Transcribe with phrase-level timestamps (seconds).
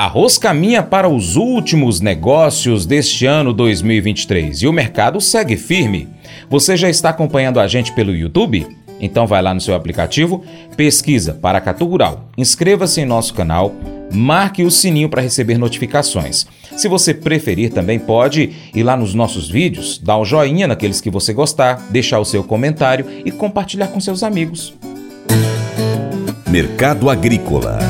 [0.00, 6.08] Arroz caminha para os últimos negócios deste ano 2023 e o mercado segue firme.
[6.48, 8.64] Você já está acompanhando a gente pelo YouTube?
[9.00, 10.44] Então vai lá no seu aplicativo,
[10.76, 13.74] pesquisa Paracatu Rural, inscreva-se em nosso canal,
[14.12, 16.46] marque o sininho para receber notificações.
[16.76, 21.10] Se você preferir, também pode ir lá nos nossos vídeos, dar um joinha naqueles que
[21.10, 24.72] você gostar, deixar o seu comentário e compartilhar com seus amigos.
[26.48, 27.80] Mercado Agrícola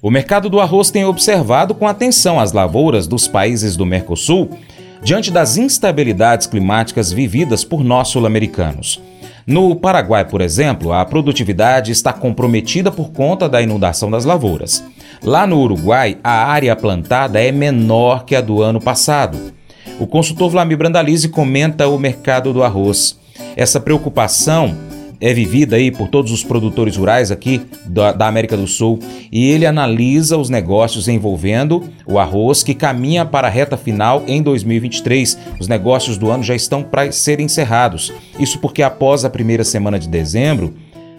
[0.00, 4.50] O mercado do arroz tem observado com atenção as lavouras dos países do Mercosul
[5.02, 9.00] diante das instabilidades climáticas vividas por nós sul-americanos.
[9.44, 14.84] No Paraguai, por exemplo, a produtividade está comprometida por conta da inundação das lavouras.
[15.22, 19.52] Lá no Uruguai, a área plantada é menor que a do ano passado.
[19.98, 23.18] O consultor Vlamir Brandalize comenta o mercado do arroz.
[23.56, 24.76] Essa preocupação
[25.20, 28.98] é vivida aí por todos os produtores rurais aqui da, da, América do Sul
[29.32, 34.42] e ele analisa os negócios envolvendo o arroz que caminha para a reta final em
[34.42, 35.38] 2023.
[35.58, 38.12] Os negócios do ano já estão para ser encerrados.
[38.38, 40.74] Isso porque após a primeira semana de dezembro,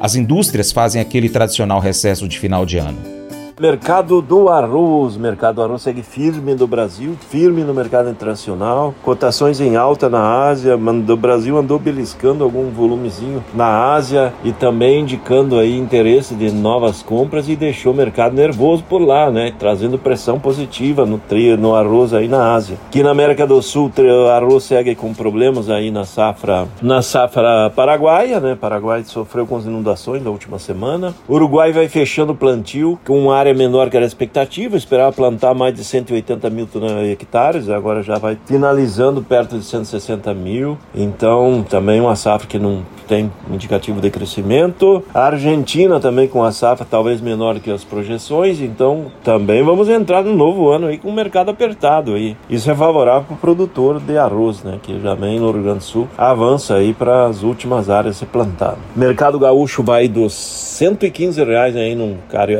[0.00, 3.21] as indústrias fazem aquele tradicional recesso de final de ano.
[3.60, 9.60] Mercado do arroz, mercado do arroz segue firme no Brasil, firme no mercado internacional, cotações
[9.60, 15.58] em alta na Ásia, do Brasil andou beliscando algum volumezinho na Ásia e também indicando
[15.58, 20.40] aí interesse de novas compras e deixou o mercado nervoso por lá, né, trazendo pressão
[20.40, 22.78] positiva no trio, no arroz aí na Ásia.
[22.88, 27.70] Aqui na América do Sul, o arroz segue com problemas aí na safra, na safra
[27.74, 31.14] paraguaia, né, Paraguai sofreu com as inundações da última semana.
[31.28, 35.54] Uruguai vai fechando o plantio com área é menor que era a expectativa, esperava plantar
[35.54, 36.68] mais de 180 mil
[37.10, 42.82] hectares, agora já vai finalizando perto de 160 mil, então também uma safra que não
[43.06, 45.02] tem indicativo de crescimento.
[45.12, 50.22] A Argentina também com a safra talvez menor que as projeções, então também vamos entrar
[50.22, 52.36] no novo ano aí com o mercado apertado aí.
[52.48, 55.84] Isso é favorável para o produtor de arroz, né, que vem no Rio Grande do
[55.84, 58.76] Sul avança aí para as últimas áreas se plantar.
[58.94, 62.16] Mercado gaúcho vai dos 115 reais aí num,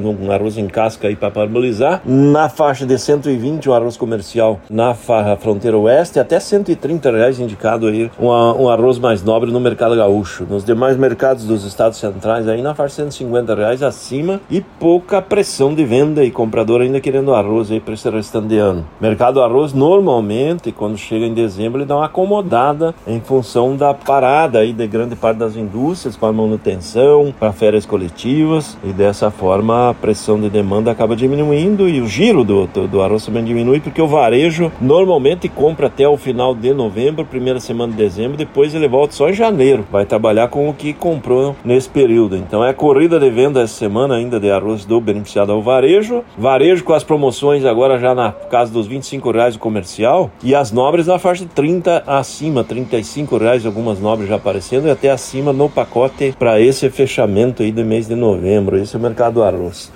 [0.00, 2.02] num arroz em casca aí para parabolizar.
[2.04, 8.10] Na faixa de 120 o arroz comercial na fronteira oeste, até 130 reais indicado aí
[8.18, 10.46] um, um arroz mais nobre no mercado gaúcho.
[10.48, 15.20] Nos demais mercados dos estados centrais aí na faixa de 150 reais acima e pouca
[15.20, 18.86] pressão de venda e comprador ainda querendo arroz aí para esse restante de ano.
[19.00, 24.58] Mercado arroz normalmente quando chega em dezembro ele dá uma acomodada em função da parada
[24.58, 29.94] aí de grande parte das indústrias para manutenção, para férias coletivas e dessa forma a
[29.94, 34.00] pressão de demanda acaba diminuindo e o giro do, do, do arroz também diminui, porque
[34.00, 38.88] o varejo normalmente compra até o final de novembro, primeira semana de dezembro, depois ele
[38.88, 39.84] volta só em janeiro.
[39.92, 42.36] Vai trabalhar com o que comprou nesse período.
[42.36, 46.24] Então é corrida de venda essa semana ainda de arroz do beneficiado ao varejo.
[46.38, 50.72] Varejo com as promoções agora já na casa dos 25 reais o comercial e as
[50.72, 55.52] nobres na faixa de 30 acima, 35 reais, algumas nobres já aparecendo e até acima
[55.52, 58.78] no pacote para esse fechamento aí do mês de novembro.
[58.78, 59.95] Esse é o mercado do arroz.